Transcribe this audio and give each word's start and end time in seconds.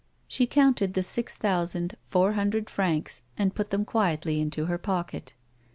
She 0.27 0.47
counted 0.47 0.95
the 0.95 1.03
six 1.03 1.35
thousand, 1.37 1.93
four 2.07 2.31
hundred 2.33 2.71
francs, 2.71 3.21
and 3.37 3.53
put 3.53 3.69
them 3.69 3.85
quietly 3.85 4.41
into 4.41 4.65
her 4.65 4.79
pocket. 4.79 5.35